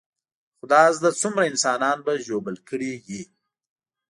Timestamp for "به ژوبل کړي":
2.05-2.91